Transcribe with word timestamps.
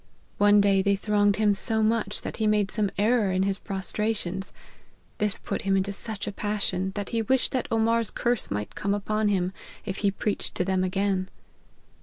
One 0.39 0.61
day 0.61 0.81
they 0.81 0.95
thronged 0.95 1.35
him 1.35 1.53
so 1.53 1.83
much 1.83 2.23
that 2.23 2.37
he 2.37 2.47
made 2.47 2.71
some 2.71 2.89
error 2.97 3.31
in 3.31 3.43
his 3.43 3.59
pros* 3.59 3.93
trations. 3.93 4.51
This 5.19 5.37
put 5.37 5.61
him 5.61 5.77
into 5.77 5.93
such 5.93 6.25
a 6.25 6.31
passion, 6.31 6.91
that 6.95 7.09
he 7.09 7.21
wished 7.21 7.51
that 7.51 7.67
Omar's* 7.71 8.09
curse 8.09 8.49
might 8.49 8.73
come 8.73 8.95
upon 8.95 9.27
him, 9.27 9.53
if 9.85 9.97
he 9.97 10.09
preached 10.09 10.55
to 10.55 10.65
them 10.65 10.83
again. 10.83 11.29